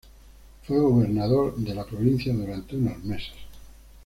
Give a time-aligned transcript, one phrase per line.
[0.63, 3.35] Fue gobernador de la provincia durante unos meses.